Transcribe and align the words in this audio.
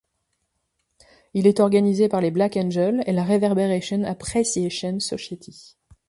Il 1.35 1.45
est 1.45 1.59
organisé 1.59 2.07
par 2.09 2.21
les 2.21 2.31
Black 2.31 2.57
Angels 2.57 3.03
et 3.05 3.11
la 3.13 3.23
Reverberation 3.23 4.03
Appreciation 4.03 4.99
Society. 4.99 5.75